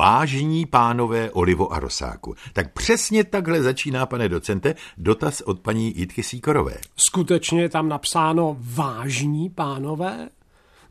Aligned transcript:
vážní 0.00 0.66
pánové 0.66 1.30
Olivo 1.30 1.72
a 1.72 1.78
Rosáku. 1.80 2.34
Tak 2.52 2.72
přesně 2.72 3.24
takhle 3.24 3.62
začíná, 3.62 4.06
pane 4.06 4.28
docente, 4.28 4.74
dotaz 4.98 5.40
od 5.40 5.60
paní 5.60 5.98
Jitky 5.98 6.22
Síkorové. 6.22 6.74
Skutečně 6.96 7.62
je 7.62 7.68
tam 7.68 7.88
napsáno 7.88 8.56
vážní 8.60 9.50
pánové? 9.50 10.28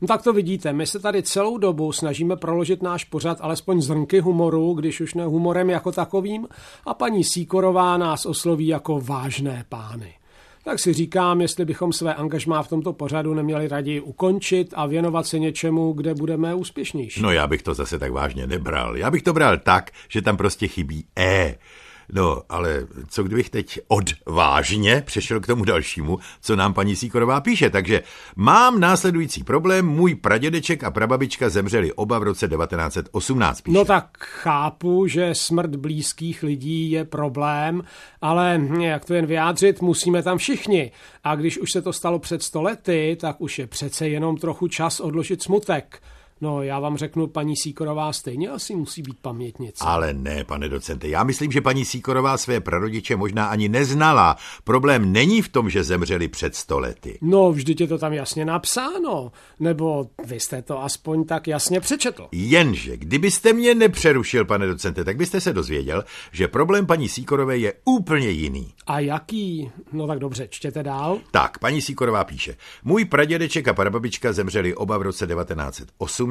No 0.00 0.08
tak 0.08 0.22
to 0.22 0.32
vidíte, 0.32 0.72
my 0.72 0.86
se 0.86 0.98
tady 0.98 1.22
celou 1.22 1.58
dobu 1.58 1.92
snažíme 1.92 2.36
proložit 2.36 2.82
náš 2.82 3.04
pořad 3.04 3.38
alespoň 3.40 3.82
zrnky 3.82 4.20
humoru, 4.20 4.74
když 4.74 5.00
už 5.00 5.14
ne 5.14 5.24
humorem 5.24 5.70
jako 5.70 5.92
takovým, 5.92 6.48
a 6.86 6.94
paní 6.94 7.24
Síkorová 7.24 7.96
nás 7.96 8.26
osloví 8.26 8.66
jako 8.66 9.00
vážné 9.00 9.64
pány. 9.68 10.19
Tak 10.70 10.78
si 10.78 10.92
říkám, 10.92 11.40
jestli 11.40 11.64
bychom 11.64 11.92
své 11.92 12.14
angažmá 12.14 12.62
v 12.62 12.68
tomto 12.68 12.92
pořadu 12.92 13.34
neměli 13.34 13.68
raději 13.68 14.00
ukončit 14.00 14.74
a 14.76 14.86
věnovat 14.86 15.26
se 15.26 15.38
něčemu, 15.38 15.92
kde 15.92 16.14
budeme 16.14 16.54
úspěšnější. 16.54 17.22
No 17.22 17.30
já 17.30 17.46
bych 17.46 17.62
to 17.62 17.74
zase 17.74 17.98
tak 17.98 18.12
vážně 18.12 18.46
nebral. 18.46 18.96
Já 18.96 19.10
bych 19.10 19.22
to 19.22 19.32
bral 19.32 19.58
tak, 19.58 19.90
že 20.08 20.22
tam 20.22 20.36
prostě 20.36 20.68
chybí 20.68 21.04
E. 21.18 21.58
No, 22.12 22.42
ale 22.48 22.86
co 23.08 23.22
kdybych 23.22 23.50
teď 23.50 23.80
odvážně 23.88 25.02
přešel 25.06 25.40
k 25.40 25.46
tomu 25.46 25.64
dalšímu, 25.64 26.18
co 26.40 26.56
nám 26.56 26.74
paní 26.74 26.96
Síkorová 26.96 27.40
píše. 27.40 27.70
Takže 27.70 28.02
mám 28.36 28.80
následující 28.80 29.44
problém. 29.44 29.86
Můj 29.86 30.14
pradědeček 30.14 30.84
a 30.84 30.90
prababička 30.90 31.48
zemřeli 31.48 31.92
oba 31.92 32.18
v 32.18 32.22
roce 32.22 32.48
1918. 32.48 33.60
Píše. 33.60 33.78
No 33.78 33.84
tak 33.84 34.18
chápu, 34.18 35.06
že 35.06 35.34
smrt 35.34 35.76
blízkých 35.76 36.42
lidí 36.42 36.90
je 36.90 37.04
problém, 37.04 37.82
ale 38.20 38.60
jak 38.80 39.04
to 39.04 39.14
jen 39.14 39.26
vyjádřit, 39.26 39.82
musíme 39.82 40.22
tam 40.22 40.38
všichni. 40.38 40.92
A 41.24 41.34
když 41.34 41.58
už 41.58 41.72
se 41.72 41.82
to 41.82 41.92
stalo 41.92 42.18
před 42.18 42.42
stolety, 42.42 43.16
tak 43.20 43.40
už 43.40 43.58
je 43.58 43.66
přece 43.66 44.08
jenom 44.08 44.36
trochu 44.36 44.68
čas 44.68 45.00
odložit 45.00 45.42
smutek. 45.42 46.02
No, 46.42 46.62
já 46.62 46.80
vám 46.80 46.96
řeknu, 46.96 47.26
paní 47.26 47.56
Síkorová 47.56 48.12
stejně 48.12 48.48
asi 48.48 48.74
musí 48.74 49.02
být 49.02 49.18
pamětnice. 49.22 49.84
Ale 49.86 50.14
ne, 50.14 50.44
pane 50.44 50.68
docente, 50.68 51.08
já 51.08 51.24
myslím, 51.24 51.52
že 51.52 51.60
paní 51.60 51.84
Síkorová 51.84 52.36
své 52.36 52.60
prarodiče 52.60 53.16
možná 53.16 53.46
ani 53.46 53.68
neznala. 53.68 54.36
Problém 54.64 55.12
není 55.12 55.42
v 55.42 55.48
tom, 55.48 55.70
že 55.70 55.84
zemřeli 55.84 56.28
před 56.28 56.54
stolety. 56.54 57.18
No, 57.20 57.52
vždyť 57.52 57.80
je 57.80 57.86
to 57.86 57.98
tam 57.98 58.12
jasně 58.12 58.44
napsáno. 58.44 59.32
Nebo 59.60 60.06
vy 60.24 60.40
jste 60.40 60.62
to 60.62 60.82
aspoň 60.82 61.24
tak 61.24 61.48
jasně 61.48 61.80
přečetl. 61.80 62.28
Jenže, 62.32 62.96
kdybyste 62.96 63.52
mě 63.52 63.74
nepřerušil, 63.74 64.44
pane 64.44 64.66
docente, 64.66 65.04
tak 65.04 65.16
byste 65.16 65.40
se 65.40 65.52
dozvěděl, 65.52 66.04
že 66.32 66.48
problém 66.48 66.86
paní 66.86 67.08
Síkorové 67.08 67.58
je 67.58 67.72
úplně 67.84 68.28
jiný. 68.28 68.74
A 68.86 69.00
jaký? 69.00 69.70
No 69.92 70.06
tak 70.06 70.18
dobře, 70.18 70.48
čtěte 70.50 70.82
dál. 70.82 71.18
Tak, 71.30 71.58
paní 71.58 71.82
Síkorová 71.82 72.24
píše. 72.24 72.56
Můj 72.84 73.04
pradědeček 73.04 73.68
a 73.68 73.74
prababička 73.74 74.32
zemřeli 74.32 74.74
oba 74.74 74.98
v 74.98 75.02
roce 75.02 75.26
1908 75.26 76.29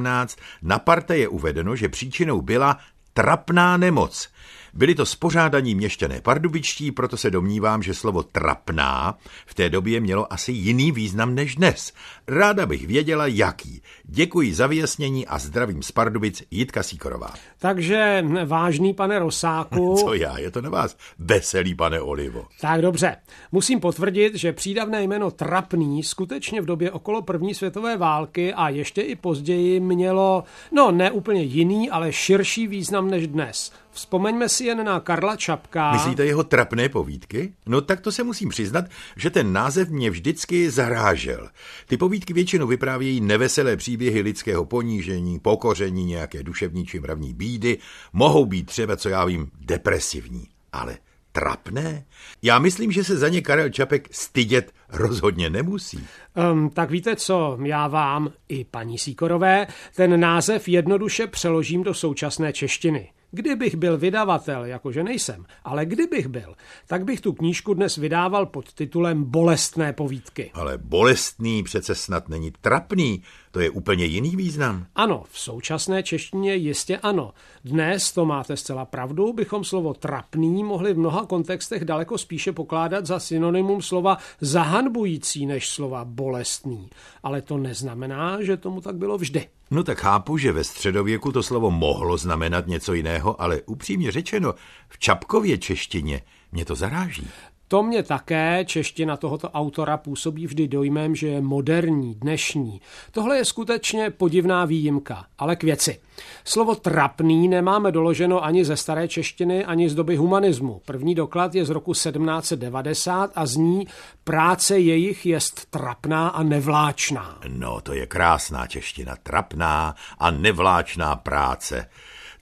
na 0.62 0.80
parte 0.80 1.18
je 1.18 1.28
uvedeno, 1.28 1.76
že 1.76 1.90
příčinou 1.90 2.42
byla 2.42 2.78
trapná 3.14 3.78
nemoc. 3.78 4.30
Byli 4.74 4.96
to 4.96 5.06
spořádaní 5.06 5.76
měšťané 5.76 6.22
pardubičtí, 6.22 6.92
proto 6.92 7.18
se 7.18 7.32
domnívám, 7.32 7.84
že 7.84 7.94
slovo 7.94 8.24
trapná 8.24 9.18
v 9.46 9.54
té 9.54 9.70
době 9.70 10.00
mělo 10.00 10.34
asi 10.34 10.52
jiný 10.52 10.92
význam 10.92 11.36
než 11.36 11.56
dnes. 11.56 11.94
Ráda 12.28 12.66
bych 12.66 12.88
věděla, 12.88 13.28
jaký. 13.28 13.82
Děkuji 14.04 14.54
za 14.54 14.68
vyjasnění 14.68 15.28
a 15.28 15.40
zdravím 15.40 15.84
z 15.84 15.92
Pardubic 15.92 16.44
Jitka 16.52 16.84
Síkorová. 16.84 17.34
Takže, 17.60 18.26
vážný 18.46 18.94
pane 18.94 19.20
Rosáku... 19.20 19.96
Co 20.00 20.14
já, 20.14 20.38
je 20.38 20.52
to 20.52 20.62
na 20.62 20.70
vás, 20.70 20.98
veselý 21.20 21.76
pane 21.76 22.02
Olivo. 22.02 22.46
Tak 22.62 22.82
dobře. 22.82 23.16
Musím 23.52 23.80
potvrdit, 23.80 24.36
že 24.36 24.54
přídavné 24.54 25.04
jméno 25.04 25.32
trapný 25.32 26.04
skutečně 26.04 26.62
v 26.62 26.66
době 26.66 26.92
okolo 26.92 27.22
první 27.22 27.56
světové 27.56 27.98
války 27.98 28.54
a 28.54 28.70
ještě 28.70 29.02
i 29.02 29.16
později 29.16 29.80
mělo, 29.80 30.44
no 30.72 30.92
ne 30.92 31.12
úplně 31.12 31.42
jiný, 31.42 31.90
ale 31.90 32.14
širší 32.14 32.68
význam 32.68 33.10
než 33.10 33.28
dnes. 33.28 33.72
Vzpomeňme 33.92 34.50
si 34.50 34.59
jen 34.62 34.86
na 34.86 35.00
Karla 35.00 35.36
Čapka. 35.36 35.92
Myslíte 35.92 36.26
jeho 36.26 36.44
trapné 36.44 36.90
povídky? 36.90 37.54
No 37.66 37.82
tak 37.82 38.02
to 38.02 38.12
se 38.12 38.24
musím 38.24 38.50
přiznat, 38.50 38.86
že 39.16 39.30
ten 39.30 39.54
název 39.54 39.90
mě 39.90 40.10
vždycky 40.10 40.72
zarážel. 40.72 41.50
Ty 41.88 41.98
povídky 41.98 42.34
většinou 42.34 42.68
vyprávějí 42.68 43.22
neveselé 43.22 43.78
příběhy 43.78 44.22
lidského 44.22 44.66
ponížení, 44.66 45.40
pokoření, 45.40 46.06
nějaké 46.06 46.44
duševní 46.44 46.86
či 46.86 47.00
mravní 47.00 47.34
bídy, 47.34 47.78
mohou 48.14 48.46
být 48.46 48.66
třeba, 48.66 48.98
co 48.98 49.10
já 49.10 49.26
vím, 49.26 49.52
depresivní. 49.62 50.48
Ale 50.74 50.98
trapné? 51.32 52.06
Já 52.42 52.60
myslím, 52.60 52.92
že 52.92 53.04
se 53.04 53.18
za 53.18 53.30
ně 53.30 53.42
Karel 53.42 53.70
Čapek 53.70 54.08
stydět 54.12 54.72
rozhodně 54.90 55.50
nemusí. 55.50 56.08
Um, 56.52 56.70
tak 56.70 56.92
víte 56.92 57.16
co, 57.16 57.58
já 57.64 57.88
vám 57.88 58.32
i 58.50 58.66
paní 58.66 58.98
Síkorové 58.98 59.68
ten 59.96 60.20
název 60.20 60.68
jednoduše 60.68 61.28
přeložím 61.28 61.84
do 61.84 61.94
současné 61.94 62.54
češtiny. 62.54 63.10
Kdybych 63.32 63.76
byl 63.76 63.98
vydavatel, 63.98 64.66
jakože 64.66 65.04
nejsem, 65.04 65.46
ale 65.64 65.86
kdybych 65.86 66.28
byl, 66.28 66.56
tak 66.88 67.06
bych 67.06 67.22
tu 67.22 67.34
knížku 67.34 67.74
dnes 67.74 67.96
vydával 67.96 68.46
pod 68.46 68.74
titulem 68.74 69.24
Bolestné 69.24 69.94
povídky. 69.94 70.52
Ale 70.54 70.78
bolestný 70.78 71.64
přece 71.64 71.96
snad 71.96 72.30
není 72.30 72.52
trapný, 72.62 73.24
to 73.52 73.60
je 73.60 73.70
úplně 73.70 74.06
jiný 74.06 74.36
význam. 74.36 74.86
Ano, 74.96 75.24
v 75.30 75.40
současné 75.40 76.04
češtině 76.04 76.56
jistě 76.56 76.98
ano. 76.98 77.34
Dnes, 77.66 78.12
to 78.12 78.26
máte 78.26 78.58
zcela 78.58 78.86
pravdu, 78.86 79.34
bychom 79.34 79.64
slovo 79.64 79.94
trapný 79.94 80.64
mohli 80.64 80.94
v 80.94 80.98
mnoha 80.98 81.26
kontextech 81.26 81.86
daleko 81.86 82.18
spíše 82.18 82.52
pokládat 82.52 83.06
za 83.06 83.20
synonymum 83.20 83.82
slova 83.82 84.18
zahanbující 84.42 85.46
než 85.46 85.70
slova 85.70 86.06
bolestný. 86.06 86.90
Ale 87.24 87.42
to 87.42 87.58
neznamená, 87.58 88.44
že 88.44 88.58
tomu 88.58 88.82
tak 88.82 88.96
bylo 88.96 89.18
vždy. 89.18 89.59
No 89.72 89.84
tak 89.84 90.00
chápu, 90.00 90.38
že 90.38 90.52
ve 90.52 90.64
středověku 90.64 91.32
to 91.32 91.44
slovo 91.44 91.72
mohlo 91.72 92.18
znamenat 92.18 92.68
něco 92.68 92.94
jiného, 92.94 93.42
ale 93.42 93.62
upřímně 93.66 94.12
řečeno, 94.12 94.54
v 94.90 95.00
Čapkově 95.00 95.58
češtině 95.58 96.22
mě 96.52 96.66
to 96.66 96.76
zaráží. 96.76 97.28
To 97.72 97.84
mě 97.84 98.04
také 98.04 98.66
čeština 98.66 99.18
tohoto 99.18 99.50
autora 99.50 99.98
působí 99.98 100.48
vždy 100.48 100.68
dojmem, 100.68 101.16
že 101.16 101.28
je 101.28 101.42
moderní, 101.42 102.16
dnešní. 102.16 102.82
Tohle 103.12 103.38
je 103.38 103.46
skutečně 103.46 104.10
podivná 104.10 104.66
výjimka, 104.66 105.26
ale 105.38 105.56
k 105.56 105.64
věci. 105.64 106.00
Slovo 106.44 106.76
trapný 106.76 107.48
nemáme 107.48 107.92
doloženo 107.92 108.44
ani 108.44 108.66
ze 108.66 108.78
staré 108.78 109.08
češtiny, 109.08 109.66
ani 109.66 109.90
z 109.90 109.96
doby 109.96 110.16
humanismu. 110.16 110.82
První 110.86 111.16
doklad 111.16 111.56
je 111.56 111.66
z 111.66 111.70
roku 111.70 111.94
1790 111.94 113.32
a 113.36 113.46
zní 113.46 113.88
práce 114.24 114.80
jejich 114.80 115.26
jest 115.26 115.66
trapná 115.70 116.28
a 116.28 116.44
nevláčná. 116.44 117.40
No, 117.48 117.82
to 117.82 117.94
je 117.94 118.08
krásná 118.08 118.68
čeština. 118.68 119.16
Trapná 119.24 119.96
a 120.20 120.32
nevláčná 120.32 121.16
práce. 121.16 121.90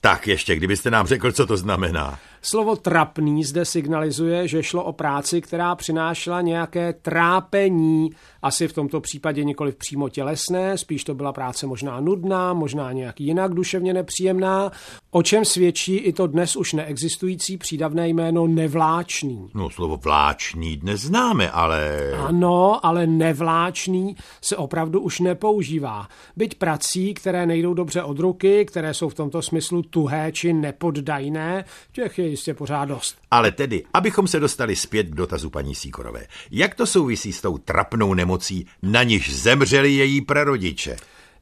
Tak 0.00 0.28
ještě, 0.28 0.56
kdybyste 0.56 0.90
nám 0.90 1.06
řekl, 1.06 1.32
co 1.32 1.46
to 1.46 1.56
znamená. 1.56 2.18
Slovo 2.42 2.76
trapný 2.76 3.44
zde 3.44 3.64
signalizuje, 3.64 4.48
že 4.48 4.62
šlo 4.62 4.84
o 4.84 4.92
práci, 4.92 5.40
která 5.40 5.74
přinášela 5.74 6.40
nějaké 6.40 6.92
trápení, 6.92 8.10
asi 8.42 8.68
v 8.68 8.72
tomto 8.72 9.00
případě 9.00 9.44
nikoli 9.44 9.72
přímo 9.72 10.08
tělesné, 10.08 10.78
spíš 10.78 11.04
to 11.04 11.14
byla 11.14 11.32
práce 11.32 11.66
možná 11.66 12.00
nudná, 12.00 12.52
možná 12.52 12.92
nějak 12.92 13.20
jinak 13.20 13.54
duševně 13.54 13.94
nepříjemná, 13.94 14.72
o 15.10 15.22
čem 15.22 15.44
svědčí 15.44 15.96
i 15.96 16.12
to 16.12 16.26
dnes 16.26 16.56
už 16.56 16.72
neexistující 16.72 17.56
přídavné 17.56 18.08
jméno 18.08 18.46
nevláčný. 18.46 19.50
No, 19.54 19.70
slovo 19.70 19.96
vláčný 19.96 20.76
dnes 20.76 21.00
známe, 21.00 21.50
ale... 21.50 22.10
Ano, 22.26 22.86
ale 22.86 23.06
nevláčný 23.06 24.16
se 24.42 24.56
opravdu 24.56 25.00
už 25.00 25.20
nepoužívá. 25.20 26.08
Byť 26.36 26.54
prací, 26.54 27.14
které 27.14 27.46
nejdou 27.46 27.74
dobře 27.74 28.02
od 28.02 28.18
ruky, 28.18 28.64
které 28.64 28.94
jsou 28.94 29.08
v 29.08 29.14
tomto 29.14 29.42
smyslu 29.42 29.82
tuhé 29.82 30.32
či 30.32 30.52
nepoddajné, 30.52 31.64
těch 31.92 32.18
je 32.28 32.32
jistě 32.32 32.54
pořád 32.54 32.84
dost. 32.84 33.16
Ale 33.30 33.52
tedy, 33.52 33.84
abychom 33.94 34.28
se 34.28 34.40
dostali 34.40 34.76
zpět 34.76 35.06
k 35.06 35.14
dotazu 35.14 35.50
paní 35.50 35.74
Síkorové. 35.74 36.26
Jak 36.50 36.74
to 36.74 36.86
souvisí 36.86 37.32
s 37.32 37.40
tou 37.40 37.58
trapnou 37.58 38.14
nemocí, 38.14 38.66
na 38.82 39.02
niž 39.02 39.36
zemřeli 39.36 39.92
její 39.92 40.20
prarodiče? 40.20 40.96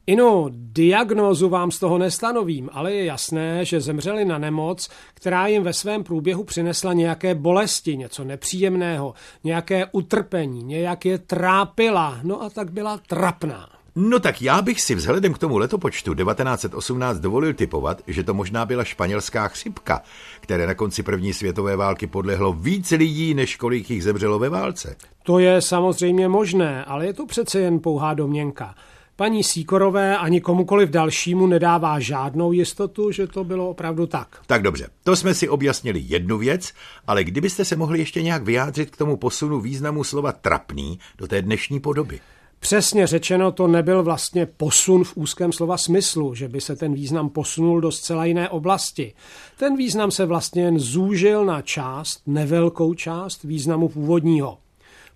Inu, 0.07 0.47
diagnózu 0.51 1.49
vám 1.49 1.71
z 1.71 1.79
toho 1.79 1.97
nestanovím, 1.97 2.69
ale 2.73 2.93
je 2.93 3.05
jasné, 3.05 3.65
že 3.65 3.81
zemřeli 3.81 4.25
na 4.25 4.37
nemoc, 4.37 4.89
která 5.13 5.47
jim 5.47 5.63
ve 5.63 5.73
svém 5.73 6.03
průběhu 6.03 6.43
přinesla 6.43 6.93
nějaké 6.93 7.35
bolesti, 7.35 7.97
něco 7.97 8.23
nepříjemného, 8.23 9.13
nějaké 9.43 9.85
utrpení, 9.91 10.63
nějak 10.63 11.05
je 11.05 11.17
trápila, 11.17 12.19
no 12.23 12.41
a 12.41 12.49
tak 12.49 12.71
byla 12.71 12.97
trapná. 13.07 13.76
No 13.99 14.19
tak 14.19 14.41
já 14.41 14.61
bych 14.61 14.81
si 14.81 14.95
vzhledem 14.95 15.33
k 15.33 15.37
tomu 15.37 15.57
letopočtu 15.57 16.15
1918 16.15 17.19
dovolil 17.19 17.53
typovat, 17.53 18.01
že 18.07 18.23
to 18.23 18.33
možná 18.33 18.65
byla 18.65 18.83
španělská 18.83 19.47
chřipka, 19.47 20.01
které 20.39 20.67
na 20.67 20.73
konci 20.73 21.03
první 21.03 21.33
světové 21.33 21.75
války 21.75 22.07
podlehlo 22.07 22.53
víc 22.53 22.91
lidí, 22.91 23.33
než 23.33 23.55
kolik 23.55 23.89
jich 23.89 24.03
zemřelo 24.03 24.39
ve 24.39 24.49
válce. 24.49 24.95
To 25.23 25.39
je 25.39 25.61
samozřejmě 25.61 26.27
možné, 26.27 26.85
ale 26.85 27.05
je 27.05 27.13
to 27.13 27.25
přece 27.25 27.59
jen 27.59 27.79
pouhá 27.79 28.13
domněnka. 28.13 28.75
Paní 29.15 29.43
Síkorové 29.43 30.17
ani 30.17 30.41
komukoliv 30.41 30.89
dalšímu 30.89 31.47
nedává 31.47 31.99
žádnou 31.99 32.51
jistotu, 32.51 33.11
že 33.11 33.27
to 33.27 33.43
bylo 33.43 33.69
opravdu 33.69 34.07
tak. 34.07 34.41
Tak 34.47 34.61
dobře, 34.61 34.89
to 35.03 35.15
jsme 35.15 35.33
si 35.33 35.49
objasnili 35.49 36.03
jednu 36.03 36.37
věc, 36.37 36.73
ale 37.07 37.23
kdybyste 37.23 37.65
se 37.65 37.75
mohli 37.75 37.99
ještě 37.99 38.21
nějak 38.21 38.43
vyjádřit 38.43 38.91
k 38.91 38.97
tomu 38.97 39.17
posunu 39.17 39.59
významu 39.61 40.03
slova 40.03 40.31
trapný 40.31 40.99
do 41.17 41.27
té 41.27 41.41
dnešní 41.41 41.79
podoby. 41.79 42.19
Přesně 42.59 43.07
řečeno, 43.07 43.51
to 43.51 43.67
nebyl 43.67 44.03
vlastně 44.03 44.45
posun 44.45 45.03
v 45.03 45.17
úzkém 45.17 45.51
slova 45.51 45.77
smyslu, 45.77 46.35
že 46.35 46.47
by 46.47 46.61
se 46.61 46.75
ten 46.75 46.93
význam 46.93 47.29
posunul 47.29 47.81
do 47.81 47.91
zcela 47.91 48.25
jiné 48.25 48.49
oblasti. 48.49 49.13
Ten 49.59 49.77
význam 49.77 50.11
se 50.11 50.25
vlastně 50.25 50.61
jen 50.61 50.79
zúžil 50.79 51.45
na 51.45 51.61
část, 51.61 52.21
nevelkou 52.25 52.93
část 52.93 53.43
významu 53.43 53.89
původního. 53.89 54.57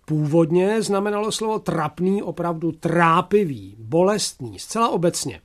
Původně 0.06 0.82
znamenalo 0.82 1.32
slovo 1.32 1.60
trapný 1.60 2.24
opravdu 2.24 2.72
trápivý, 2.72 3.76
bolestný, 3.80 4.60
zcela 4.60 4.90
obecně. 4.90 5.42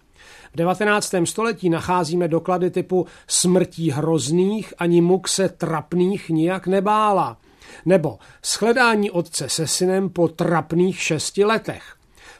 V 0.52 0.56
19. 0.56 1.14
století 1.24 1.70
nacházíme 1.70 2.28
doklady 2.28 2.70
typu 2.70 3.06
smrtí 3.28 3.90
hrozných 3.90 4.74
ani 4.78 5.00
muk 5.00 5.28
se 5.28 5.48
trapných 5.48 6.28
nijak 6.28 6.66
nebála. 6.66 7.36
Nebo 7.84 8.18
shledání 8.44 9.10
otce 9.10 9.48
se 9.48 9.66
synem 9.66 10.10
po 10.10 10.28
trapných 10.28 11.02
šesti 11.02 11.44
letech. 11.44 11.96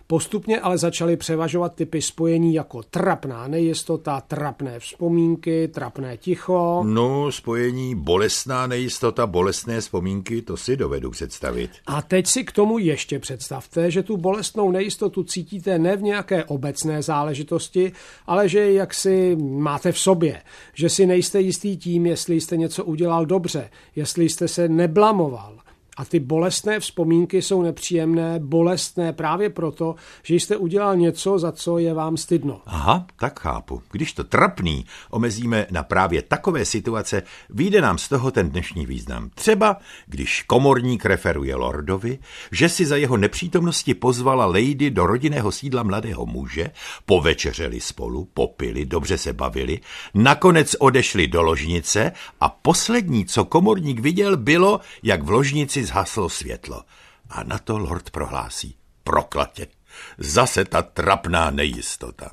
Postupně 0.08 0.60
ale 0.60 0.78
začaly 0.78 1.16
převažovat 1.16 1.74
typy 1.74 2.02
spojení 2.02 2.54
jako 2.54 2.82
trapná 2.82 3.48
nejistota, 3.48 4.20
trapné 4.20 4.80
vzpomínky, 4.80 5.68
trapné 5.68 6.16
ticho. 6.16 6.82
No, 6.86 7.32
spojení 7.32 7.94
bolestná 7.94 8.66
nejistota, 8.66 9.26
bolestné 9.26 9.80
vzpomínky, 9.80 10.42
to 10.42 10.56
si 10.56 10.76
dovedu 10.76 11.10
představit. 11.10 11.70
A 11.86 12.02
teď 12.02 12.26
si 12.26 12.44
k 12.44 12.52
tomu 12.52 12.78
ještě 12.78 13.18
představte, 13.18 13.90
že 13.90 14.02
tu 14.02 14.16
bolestnou 14.16 14.70
nejistotu 14.70 15.24
cítíte 15.24 15.78
ne 15.78 15.96
v 15.96 16.02
nějaké 16.02 16.44
obecné 16.44 17.02
záležitosti, 17.02 17.92
ale 18.26 18.48
že 18.48 18.72
jak 18.72 18.94
si 18.94 19.36
máte 19.36 19.92
v 19.92 19.98
sobě, 19.98 20.42
že 20.74 20.88
si 20.88 21.06
nejste 21.06 21.40
jistý 21.40 21.76
tím, 21.76 22.06
jestli 22.06 22.40
jste 22.40 22.56
něco 22.56 22.84
udělal 22.84 23.26
dobře, 23.26 23.70
jestli 23.96 24.28
jste 24.28 24.48
se 24.48 24.68
neblamoval, 24.68 25.55
a 25.96 26.04
ty 26.04 26.20
bolestné 26.20 26.80
vzpomínky 26.80 27.42
jsou 27.42 27.62
nepříjemné, 27.62 28.38
bolestné 28.38 29.12
právě 29.12 29.50
proto, 29.50 29.94
že 30.22 30.34
jste 30.34 30.56
udělal 30.56 30.96
něco, 30.96 31.38
za 31.38 31.52
co 31.52 31.78
je 31.78 31.94
vám 31.94 32.16
stydno. 32.16 32.60
Aha, 32.66 33.06
tak 33.18 33.40
chápu. 33.40 33.82
Když 33.92 34.12
to 34.12 34.24
trapný 34.24 34.86
omezíme 35.10 35.66
na 35.70 35.82
právě 35.82 36.22
takové 36.22 36.64
situace, 36.64 37.22
vyjde 37.50 37.80
nám 37.80 37.98
z 37.98 38.08
toho 38.08 38.30
ten 38.30 38.50
dnešní 38.50 38.86
význam. 38.86 39.30
Třeba, 39.34 39.76
když 40.06 40.42
komorník 40.42 41.04
referuje 41.04 41.54
lordovi, 41.54 42.18
že 42.52 42.68
si 42.68 42.86
za 42.86 42.96
jeho 42.96 43.16
nepřítomnosti 43.16 43.94
pozvala 43.94 44.46
lady 44.46 44.90
do 44.90 45.06
rodinného 45.06 45.52
sídla 45.52 45.82
mladého 45.82 46.26
muže, 46.26 46.70
povečeřeli 47.06 47.80
spolu, 47.80 48.28
popili, 48.34 48.86
dobře 48.86 49.18
se 49.18 49.32
bavili, 49.32 49.80
nakonec 50.14 50.76
odešli 50.78 51.28
do 51.28 51.42
ložnice 51.42 52.12
a 52.40 52.48
poslední, 52.48 53.24
co 53.24 53.44
komorník 53.44 54.00
viděl, 54.00 54.36
bylo, 54.36 54.80
jak 55.02 55.22
v 55.22 55.30
ložnici 55.30 55.85
zhaslo 55.86 56.28
světlo. 56.28 56.84
A 57.30 57.42
na 57.42 57.58
to 57.58 57.78
lord 57.78 58.10
prohlásí. 58.10 58.76
Proklatě. 59.04 59.66
Zase 60.18 60.64
ta 60.64 60.82
trapná 60.82 61.50
nejistota. 61.50 62.30